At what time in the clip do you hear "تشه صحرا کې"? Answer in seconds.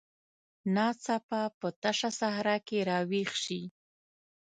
1.81-2.77